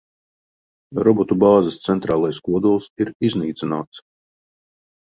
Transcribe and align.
Robotu 1.07 1.37
bāzes 1.43 1.79
centrālais 1.83 2.41
kodols 2.49 2.91
ir 3.07 3.13
iznīcināts. 3.31 4.07